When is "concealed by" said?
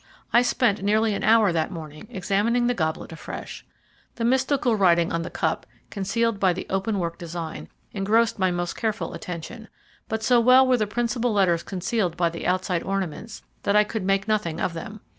5.91-6.53, 11.61-12.31